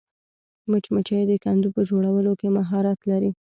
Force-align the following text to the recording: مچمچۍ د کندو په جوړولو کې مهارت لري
مچمچۍ 0.71 1.23
د 1.27 1.33
کندو 1.43 1.69
په 1.75 1.81
جوړولو 1.89 2.31
کې 2.39 2.47
مهارت 2.57 2.99
لري 3.11 3.31